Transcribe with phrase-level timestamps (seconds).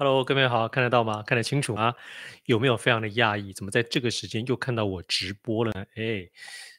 [0.00, 1.24] Hello，各位好，看得到吗？
[1.24, 1.92] 看得清楚吗？
[2.44, 3.52] 有没有非常的讶异？
[3.52, 5.84] 怎么在这个时间又看到我直播了呢？
[5.96, 6.24] 哎，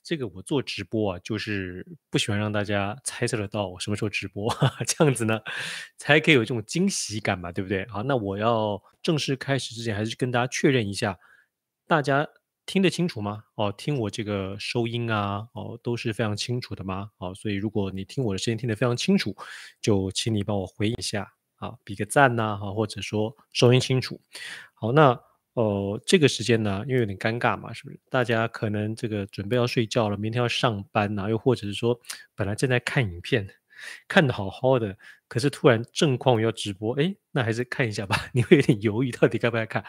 [0.01, 5.41] 这个我做直播啊，就是不喜欢让大家猜测得到我什么时候直播，哈哈，这样子呢，
[5.97, 7.85] 才可以有这种惊喜感嘛，对不对？
[7.89, 11.19] 好，那我要正式开始之前，还是跟大家确认一下，
[11.87, 12.25] 大家
[12.65, 13.43] 听得清楚吗？
[13.55, 17.09] 哦，听我这个收音啊，哦，都是非常清楚的吗？
[17.17, 19.35] 哦，所以如果你听我的声音听得非常清楚，
[19.81, 21.29] 就请你帮我回应一下。
[21.59, 24.19] 啊，比个赞呐，哈，或者说收音清楚。
[24.73, 25.19] 好，那
[25.53, 27.99] 呃，这个时间呢，因为有点尴尬嘛，是不是？
[28.09, 31.99] 大家可能这个准备要睡觉了，明天要上班呐，又或者是说
[32.35, 33.47] 本来正在看影片，
[34.07, 38.15] 看得好好的，可是突然正况要直播，哎，那还是看一下吧。
[38.33, 39.83] 你会有点犹豫，到底该不该看？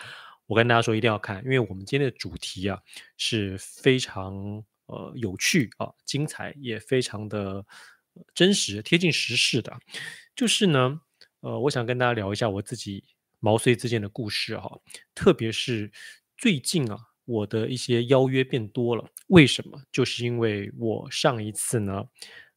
[0.46, 2.76] 我跟大家说，一定要看，因为我们今天的主题啊
[3.16, 4.34] 是非常
[4.86, 7.64] 呃有趣啊，精彩，也非常的
[8.34, 9.78] 真实，贴近时事的，
[10.34, 11.00] 就是呢。
[11.40, 13.02] 呃，我想跟大家聊一下我自己
[13.38, 14.70] 毛遂自荐的故事哈，
[15.14, 15.90] 特别是
[16.36, 19.04] 最近啊，我的一些邀约变多了。
[19.28, 19.80] 为什么？
[19.90, 22.04] 就是因为我上一次呢，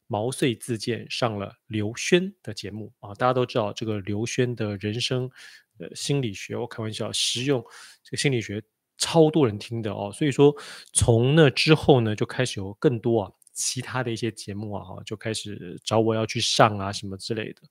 [0.06, 5.30] 毛遂自荐上了刘轩的节目啊，大家都知道这个刘轩的人生
[5.78, 7.64] 呃心理学，我开玩笑，实用
[8.02, 8.62] 这个心理学
[8.98, 10.54] 超多人听的哦，所以说
[10.92, 17.62] 从那之后呢，就开始有更多啊其他的一些节目啊，就开始找我要去上啊什么之类的。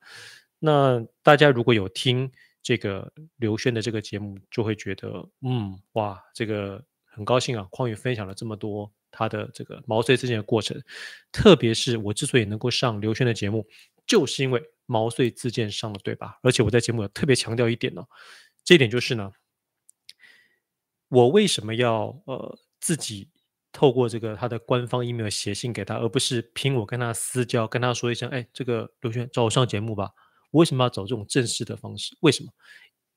[0.66, 10.82] 那大家如果有听这个刘轩的这个节目，就会觉得，嗯，哇，这个很高兴啊，匡宇分享了这么多他的这个毛遂自荐的过程，
[11.34, 13.68] 特别是我之所以能够上刘轩的节目，
[14.08, 16.40] 就是因为毛遂自荐上了，对吧？
[16.42, 18.06] 而且我在节目有特别强调一点呢，
[18.64, 19.34] 这一点就是呢，
[21.10, 23.30] 我为什么要呃自己
[23.74, 30.12] 透过这个他的官方 email 写信给他，而不是凭我跟他私交跟他说一声，哎，这个刘轩找我上节目吧。
[30.54, 32.16] 为什么要走这种正式的方式？
[32.22, 32.52] 为什么？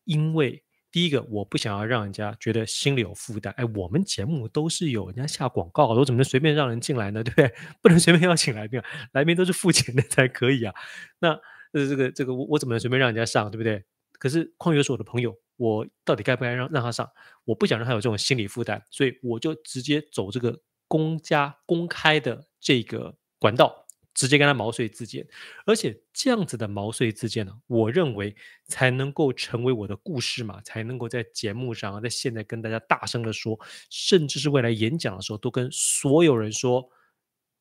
[0.04, 3.52] 因为第一个，我不想要让人家觉得心里有负担。
[3.56, 7.22] 哎，我们节目都是有人家下广告的，我怎么能随便让人进来呢？
[7.24, 7.52] 对不对？
[7.82, 8.80] 不能随便邀请来宾，
[9.12, 10.74] 来宾都是付钱的才可以啊。
[11.18, 11.30] 那
[11.72, 13.50] 呃，这个这个，我我怎么能随便让人家上？
[13.50, 13.84] 对不对？
[14.18, 17.06] 可是匡宇是我的朋友，我到底该不该让让他上？
[17.44, 20.58] 我不想让他有这种心理负担，所以我就直接走这个
[20.88, 23.85] 公家公开的这个管道。
[24.16, 25.24] 直接跟他毛遂自荐，
[25.66, 28.34] 而且这样子的毛遂自荐呢，我认为
[28.64, 33.60] 才能够成为我的故事嘛，才能够在节目上，在现在跟大家大声的说，
[33.90, 36.88] 甚至是未来演讲的时候，都跟所有人说，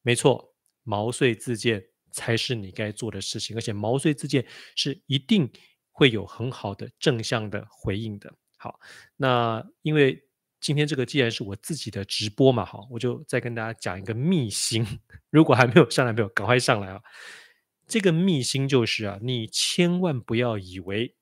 [0.02, 4.46] 没错，毛遂自荐才是你该做的事情，而且毛遂自荐
[4.76, 5.52] 是一定
[5.92, 8.34] 会有很好的正向的回应的。
[8.58, 8.80] 好，
[9.18, 10.22] 那因为。
[10.62, 14.84] 今天这个既然是我自己的直播嘛，好，我就再跟大家讲一个秘辛。
[15.30, 17.02] 如果还没有上来没有，赶快上来啊！
[17.88, 21.16] 这个秘辛就是啊，你千万不要以为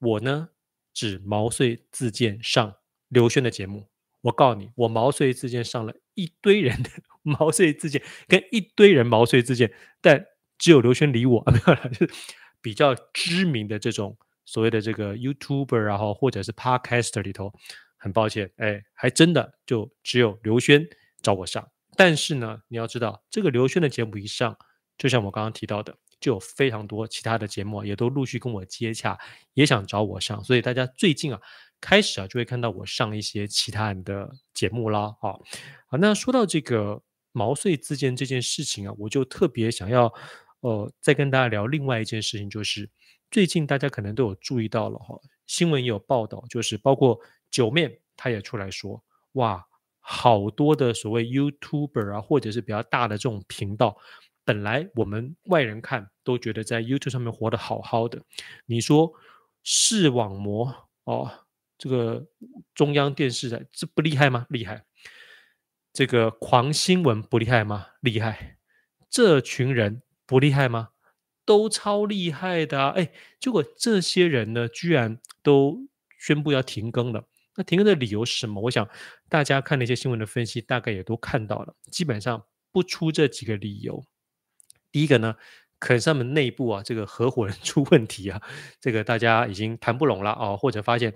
[0.00, 0.48] 我呢
[0.92, 2.74] 只毛遂自荐上
[3.08, 3.88] 刘轩的节目。
[4.22, 6.90] 我告诉你，我毛遂自荐上了一堆人的
[7.22, 10.26] 毛遂自荐，跟一堆人毛遂自荐，但
[10.58, 12.12] 只有刘轩理我， 没有了，就是
[12.60, 17.52] 比较知名的这种所谓的这个 YouTuber 然后，或者是 Podcaster 里头。
[18.00, 20.84] 很抱歉，哎，还真的就只有刘轩
[21.20, 21.70] 找我上。
[21.96, 24.56] 但是呢，你要知道，这个刘轩的节目一上，
[24.96, 29.18] 就像我刚刚提到的，就有非常多其他的节目也都陆续跟我接洽，
[29.52, 30.42] 也想找我上。
[30.42, 31.38] 所以大家最近啊，
[31.78, 35.14] 开始啊，就会看到我上一些其他人的节目啦。
[35.20, 35.36] 啊，
[35.88, 40.10] 好，那说到这个毛遂自荐这件事情啊，我就特别想要，
[40.60, 42.88] 呃，再跟大家聊另外一件事情，就是
[43.30, 47.20] 最近大家可能都有注意到了哈，新闻也有报道，就是包括。
[47.50, 49.02] 九面他也出来说，
[49.32, 49.66] 哇，
[49.98, 53.96] 好多的所谓 YouTuber 啊，或者是比较大的这种频道，
[54.44, 58.22] 本来我们外人看都觉得在 YouTube 上面活得好好的，
[58.66, 59.12] 你说
[59.62, 61.30] 视网膜哦，
[61.76, 62.26] 这个
[62.74, 64.46] 中央电视台这不厉害吗？
[64.48, 64.84] 厉害，
[65.92, 67.88] 这个狂新闻不厉害吗？
[68.00, 68.58] 厉害，
[69.08, 70.90] 这群人不厉害吗？
[71.44, 72.90] 都超厉害的啊！
[72.90, 77.24] 哎，结果这些人呢，居然都宣布要停更了。
[77.60, 78.58] 那停更的理由是什么？
[78.58, 78.88] 我想
[79.28, 81.76] 大家看那些新闻的分析，大概也都看到了。
[81.90, 82.42] 基本上
[82.72, 84.02] 不出这几个理由。
[84.90, 85.36] 第一个呢，
[85.78, 88.40] 可能是他们内部啊，这个合伙人 出问题啊，
[88.80, 91.12] 这个大家已经谈不拢了啊，或者发现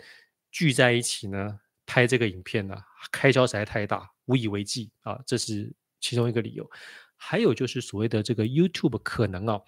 [0.53, 2.77] 聚在一起呢拍这个影片呢，
[3.11, 6.71] 开销实在太大，无以为继啊，这是其中一个理由。
[7.17, 9.59] 还有就是所谓的这个 YouTube 可能啊，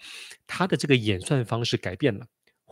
[0.46, 2.26] 它的这个演算方式改变了。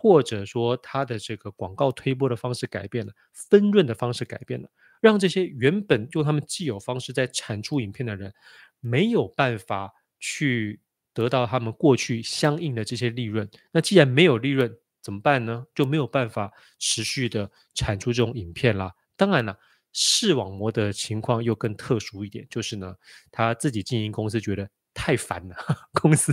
[0.05, 4.69] 或者说，他的这个广告推播的方式改变了，分润的方式改变了，
[5.01, 8.35] 让这些原本用他们既有方式在产出影片的人，
[8.81, 9.91] 没有办法
[10.21, 10.83] 去
[11.15, 13.49] 得到他们过去相应的这些利润。
[13.73, 15.65] 那既然没有利润，怎么办呢？
[15.75, 18.93] 就没有办法持续的产出这种影片啦。
[19.17, 19.59] 当然了，
[19.95, 22.95] 视网膜的情况又更特殊一点，就是呢，
[23.31, 25.57] 他自己经营公司觉得太烦了。
[26.01, 26.33] 公司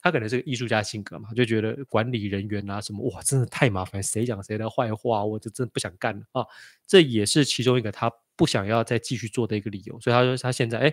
[0.00, 6.46] 他可能是个艺术家性格嘛，就觉得管理人员啊什么哇，真的太麻烦，谁讲谁的坏话，我就真的不想干了啊。
[6.86, 9.98] 这也是其中一个他不想要再继续做的一个理由。
[9.98, 10.92] 所以他说他现在哎。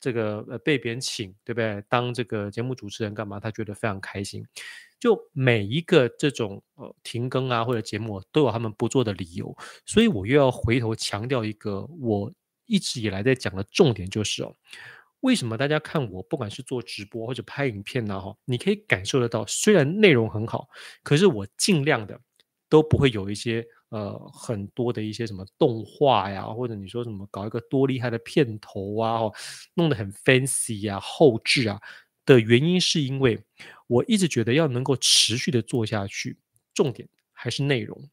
[0.00, 1.82] 这个呃被别人请，对不对？
[1.88, 3.40] 当这个节目主持人干嘛？
[3.40, 4.44] 他觉得非常开心。
[5.00, 9.56] 就每一个这种呃停更啊或者节目都有他们不做的理由，
[9.86, 12.30] 所以我又要回头强调一个我
[12.66, 14.54] 一直以来在讲的重点，就是哦，
[15.24, 18.20] 为什么大家看我不管是做直播或者拍影片呢？
[18.20, 20.68] 哈，你可以感受得到，虽然内容很好，
[21.02, 22.20] 可是我尽量的
[22.68, 23.66] 都不会有一些。
[23.90, 29.20] 呃，很多的一些什么动画呀，或者你说什么搞一个多厉害的片头啊，
[29.74, 31.80] 弄得很 fancy 啊，后置啊
[32.26, 33.38] 的原因，是因为
[33.86, 36.36] 我一直觉得要能够持续的做下去，
[36.74, 38.10] 重点还是内容。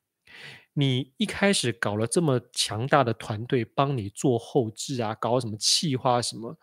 [0.73, 6.55] 你一开始搞了这么强大的团队帮你做后置啊，搞什么企划什么，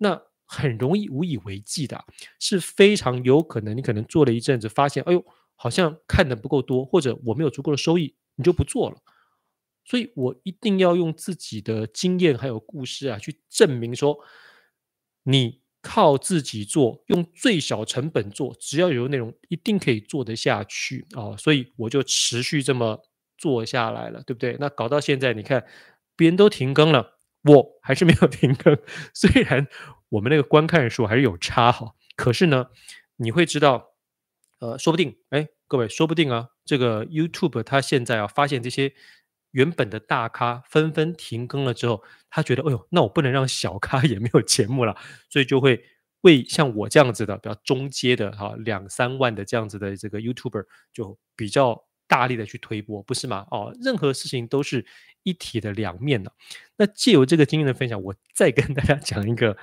[0.00, 2.04] 那很容易无以为继的，
[2.38, 5.24] 是非常有可能你可能做了一阵子，发现哎呦，
[5.54, 8.16] 好像看的不够多，或者我没有足够的收益。
[8.36, 8.96] 你就不做了，
[9.84, 14.18] 所以我一定要用自己的经验还有故事啊，去证明说，
[15.24, 21.36] 你靠自己做，用最小成本做，只要有内容，一定可以做得下去啊！
[21.36, 23.02] 所以我就持续这么
[23.36, 24.56] 做下来了，对不对？
[24.58, 25.66] 那搞到现在，你看
[26.16, 28.76] 别人都停更了，我还是没有停更。
[29.14, 29.66] 虽然
[30.10, 32.66] 我们那个观看人数还是有差哈，可是呢，
[33.16, 33.94] 你会知道，
[34.58, 35.48] 呃，说不定，哎。
[35.70, 38.92] 各位，说不定啊，这个 YouTube 它现在啊，发现这些
[39.52, 44.96] 原本的大咖纷纷停更了之后，他觉得，哎呦，那我不能让小咖也没有节目了，
[45.28, 45.80] 所以就会
[46.22, 53.46] 为像我这样子的比较中阶的哈，两三万的这样子的这个 YouTuber 就比较大力的去推播，不是吗？
[53.50, 54.84] 哦，任何事情都是
[55.22, 56.30] 一体的两面的。
[56.76, 59.56] 那借由这个经验的分享，我再跟大家 讲一个。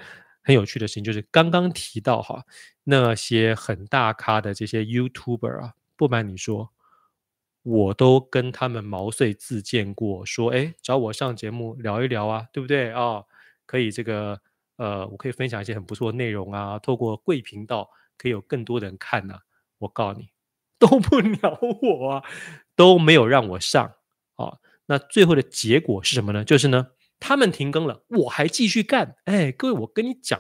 [0.44, 2.45] 很有趣的事情就是刚刚提到哈，
[2.85, 6.71] 那些很大咖的这些 YouTuber 啊，不瞒你说，
[7.63, 13.01] 我都跟他们毛遂自荐过，说哎，找我上节目聊一聊啊，对不对啊？
[13.01, 13.25] 哦，
[13.65, 14.39] 可以这个
[14.77, 19.41] 呃，我可以分享一些很不错的内容啊，透过贵频道可以有更多的人看啊。
[19.79, 20.29] 我告诉你，
[20.79, 22.24] 都不鸟我啊，
[22.75, 23.85] 都没有让我上
[24.35, 24.57] 啊。
[24.85, 26.44] 那最后的结果是什么呢？
[26.44, 26.88] 就是呢。
[27.19, 29.15] 他们停更了，我还继续干。
[29.25, 30.39] 哎，各位，我跟你讲，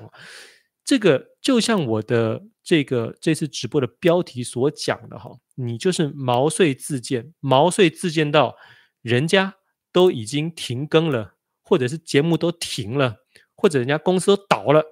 [0.85, 8.55] 这个就像我的这个这次直播的标题所讲的哈，你就是毛遂自荐，毛遂自荐到
[9.01, 9.55] 人家
[9.91, 13.15] 都已经停更了，或者是节目都停了，
[13.55, 14.83] 或者人家公司都倒了，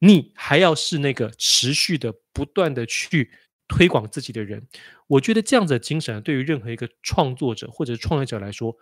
[0.00, 3.30] 你还要是那个持续的、不断的去
[3.72, 4.68] 推广自己的人。
[5.06, 8.76] 我觉得这样子的精神对于任何一个创作者或者创业者来说。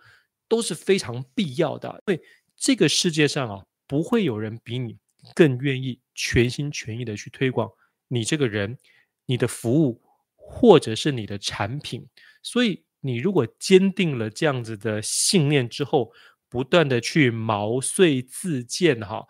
[0.51, 2.21] 都是非常必要的，因为
[2.57, 4.97] 这个世界上啊，不会有人比你
[5.33, 7.71] 更愿意全心全意的去推广
[8.09, 8.77] 你这个人、
[9.27, 10.01] 你的服务
[10.35, 12.05] 或者是你的产品。
[12.43, 16.11] 所以，你如果坚定了这样子的信念之后，
[16.49, 19.25] 不断的去毛遂自荐哈，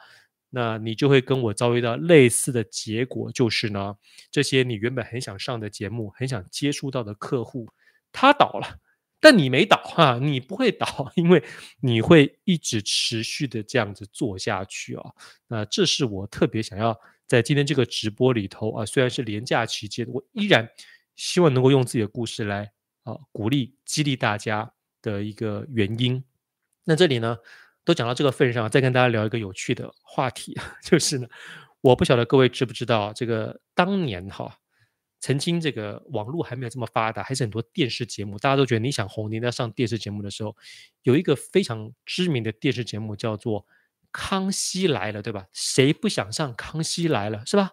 [0.51, 3.95] 那你就会跟我遭遇到类似的结果，就是呢，
[4.29, 7.67] 这些你原本很想上的节目、很想接触到的客户，
[8.11, 8.77] 他倒了。
[9.23, 11.43] 但你没倒哈，你不会倒，因为
[11.79, 15.03] 你会一直持续的这样子做下去啊。
[15.47, 20.67] 那这是我特别想要在今天这个直播里头啊，虽然是连假期间，我依然
[21.15, 22.71] 希望能够用自己的故事来
[23.03, 24.73] 啊鼓励激励大家
[25.03, 26.23] 的一个原因。
[26.83, 27.37] 那这里呢，
[27.83, 31.27] 都讲到这个份上，再跟大家聊一个有趣的话题， 就是呢，
[31.81, 34.57] 我不晓得各位知不知道这个当年哈。
[35.23, 40.57] 曾经这个网络还没有这么发达，还是很多电视节目，大家都觉得你想红，你要上电视节目的时候，
[41.03, 43.61] 有一个非常知名的电视节目叫做
[44.11, 45.45] 《康熙来了》，对吧？
[45.53, 47.69] 谁不想上《康熙来了》，是吧？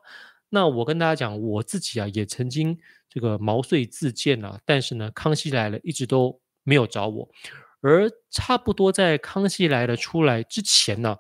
[0.51, 7.31] 那我跟大家讲，我自己啊也曾经这个毛遂自荐啊，但是呢，《康熙来了》一直都没有找我。
[7.81, 11.17] 而差不多在《康熙来了》出来之前呢，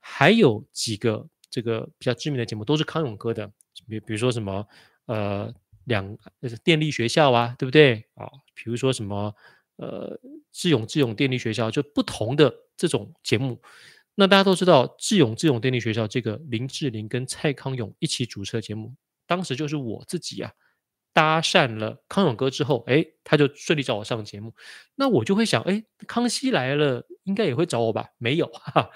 [0.00, 3.50] 还有几个这个比较知名的节目都是康永哥的，
[3.88, 4.66] 比比如说什么
[5.06, 5.54] 呃。
[5.86, 6.18] 两
[6.64, 8.26] 电力学校啊，对不对啊？
[8.54, 9.32] 比如说什么
[9.76, 10.18] 呃，
[10.50, 13.62] 智勇智勇电力学校，就不同的这种节目。
[14.16, 18.96] 那大家都知道，智勇智勇电力学校这个林志玲跟蔡康永一起主持的节目，
[19.28, 20.50] 当时就是我自己啊
[21.16, 24.54] 搭讪了康永哥之后，哎，他就顺利找我上节目。
[24.96, 28.10] 那我就会想，哎，康熙来了应该也会找我吧？
[28.18, 28.90] 没有 哈哈，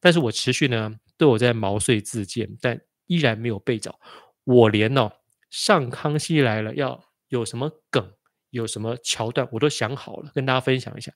[0.00, 4.00] 但是我持续呢都有在毛遂自荐，但依然没有被找。
[4.44, 5.12] 我连、哦。
[5.50, 8.10] 上康熙来了要有什么梗，
[8.50, 11.12] 有什么桥段，我都想好了，跟大家分享一下。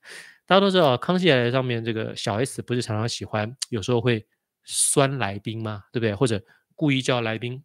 [0.47, 4.27] 大家都知道，康熙来了上面这个小 S 不是常常喜欢有时候会
[4.65, 5.85] 酸来宾吗？
[5.91, 6.15] 对不对？
[6.15, 6.43] 或者
[6.77, 7.63] 故意叫来宾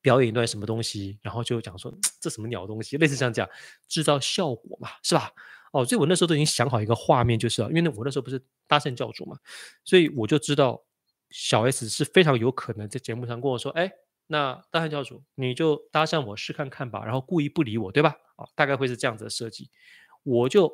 [0.00, 3.48] 表演一段什么东西，然后就讲说这什么鸟东西，类似这样讲，
[3.88, 5.30] 制造效果嘛，是吧？
[5.72, 9.36] 哦，所以我那时候都已经想好一个画面，就是啊因为我那时候不是搭讪教主嘛，
[9.84, 10.82] 所以我就知道
[11.30, 13.92] 小 S 是非常有可能在节目上跟我说，哎，
[14.28, 18.16] 那搭讪教主你就搭讪我试看看吧，然后故意不理我，对吧？
[18.36, 19.70] 哦，大概会是这样子的设计，
[20.22, 20.72] 我就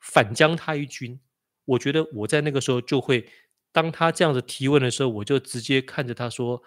[0.00, 1.18] 反将他一军。
[1.64, 3.26] 我觉得我在那个时候就会，
[3.70, 6.60] 当他这样子提问的时候，我就直接看着他说，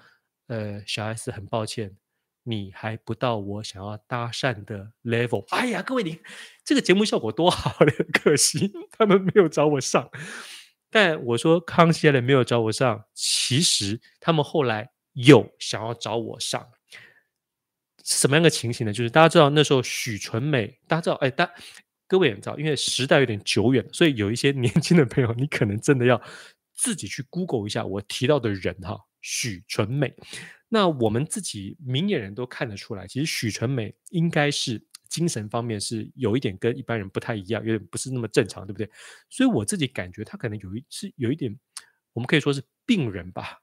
[0.47, 1.97] 呃，小 S 很抱歉。
[2.45, 5.45] 你还不到我想要搭讪的 level。
[5.55, 6.19] 哎呀，各位你
[6.65, 7.73] 这个节目效果多好，
[8.11, 10.09] 可惜他们没有找我上。
[10.89, 16.67] 但我说康熙来了没有找我上，其实他们后来有想要找我上。
[18.03, 18.91] 什么样的情形呢？
[18.91, 21.49] 就是大家知道那时候许纯美，大家知道哎，大
[22.09, 26.21] 各位也知道，因为时代有点久远，所以有一些年轻的朋友，你可能真的要
[26.73, 30.13] 自己去 Google 一下我提到的人哈，许纯美。
[30.69, 38.89] 那我们自己明眼人都看得出来，其实许纯美应该是精神方面是有一点跟一般人不太一样，有点不是那么正常，对不对？
[39.29, 41.55] 所以我自己感觉他可能有一是有一点，
[42.13, 43.61] 我们可以说是病人吧。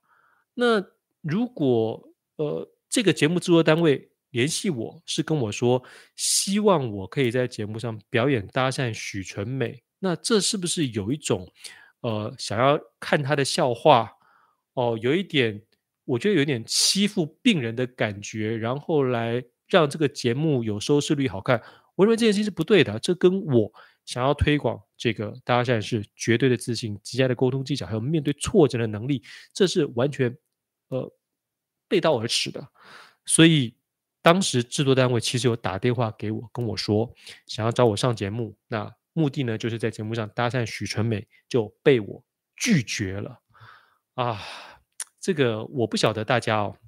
[0.55, 0.85] 那
[1.21, 5.83] 如果呃这个节目制作单位联系我是跟我说，
[6.15, 11.53] 希望我可以在节目上表演搭讪许纯美，那这是不是有一种
[12.03, 14.13] 呃想要看他的笑话
[14.75, 15.63] 哦，有一点。
[16.07, 21.63] 我觉得有点欺负病人的感觉，然后来让这个节目有收视率好看。
[21.95, 23.73] 我认为这件事情是不对的，这跟我
[24.05, 29.23] 想要推广这个搭讪是绝对的自信、极佳的沟通技巧，还有面对挫折的能力，
[29.55, 30.37] 这是完全
[30.89, 31.13] 呃
[31.87, 32.67] 背道而驰的。
[33.25, 33.77] 所以
[34.21, 37.09] 当时制作单位其实有打电话给我，跟我说
[37.47, 42.25] 想要找我上节目，那目的呢就是在节目上搭讪许纯美，就被我
[42.57, 43.40] 拒绝了
[44.25, 44.41] 啊。
[45.21, 46.79] 这个我不晓得大家哦，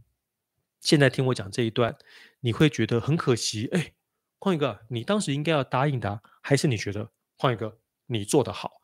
[0.80, 1.94] 现在听我讲这一段，
[2.40, 3.68] 你会觉得很可惜。
[3.72, 3.92] 哎，
[4.38, 8.80] 旷宇哥，你当时应该要答应的，还是你觉得旷宇哥你做得好？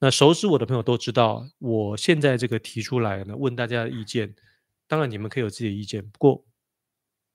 [0.00, 4.34] 那熟知我的朋友都知道，我现在这个提出来呢，问大家的意见，
[4.88, 6.44] 当然你们可以有自己的意见，不过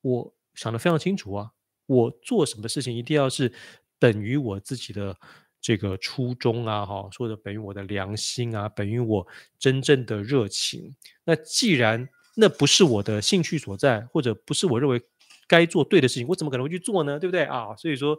[0.01, 1.53] 我想的非常清楚啊，
[1.85, 3.53] 我做什么事情一定要是
[3.97, 5.17] 等于我自己的。
[5.59, 9.27] 这个初衷啊，哈，说的本于我的良心啊，本于我
[9.59, 10.95] 真正的热情。
[11.25, 15.01] 那既然那不是我的兴趣所在，或者不是我认为
[15.47, 17.19] 该做对的事情，我怎么可能会去做呢？
[17.19, 17.75] 对不对啊？
[17.75, 18.17] 所以说，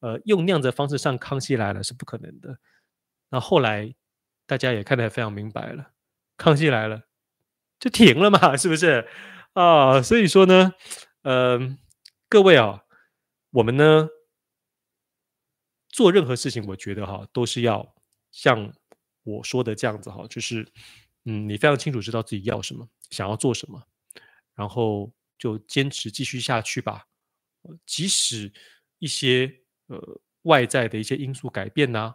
[0.00, 2.58] 呃，用那样的方式上康熙来了是不可能的。
[3.30, 3.94] 那后来
[4.46, 5.92] 大家也看得非常明白了，
[6.36, 7.02] 康熙来了
[7.78, 9.06] 就停了嘛，是不是
[9.54, 10.02] 啊？
[10.02, 10.74] 所以说呢，
[11.22, 11.76] 呃，
[12.28, 12.82] 各位啊，
[13.52, 14.08] 我们呢。
[16.00, 17.94] 做任何事情，我觉得哈，都是要
[18.30, 18.72] 像
[19.22, 20.66] 我说的这样子哈，就是
[21.26, 23.86] 嗯，你非常清楚知道自己要什么，想要做什么，
[24.54, 27.06] 然后就坚持继续下去吧。
[27.84, 28.50] 即使
[28.98, 32.14] 一些呃外在的一些因素改变呐、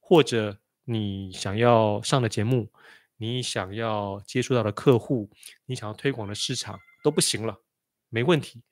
[0.00, 2.72] 或者你想要上的节目，
[3.18, 5.28] 你想要接触到的客户，
[5.66, 7.60] 你想要推广的市场都不行了，
[8.08, 8.62] 没问题。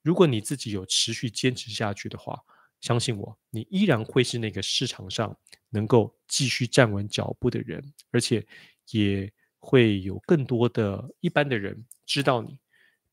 [0.00, 2.42] 如果你自己有持续坚持下去的话。
[2.84, 5.34] 相信我，你依然会是那个市场上
[5.70, 8.46] 能够继续站稳脚步的人，而且
[8.90, 12.58] 也会有更多的一般的人知道你，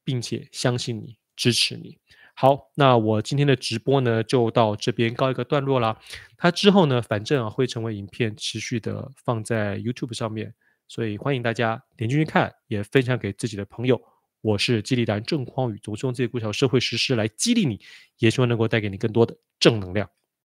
[0.04, 1.98] 并且相信你、支持你。
[2.36, 5.98] 好，那我今天的直播呢，就到这边告一个段落啦。
[6.36, 10.54] 它之后呢，反正啊会成为影片，持续的放在 YouTube 上面，
[10.90, 14.01] 所以欢迎大家点进去看，也分享给自己的朋友。
[14.42, 17.80] 我是激励达人郑匡宇，总是用这些故事、社会实事来激励你，
[18.18, 20.10] 也希望能够带给你更多的正能量。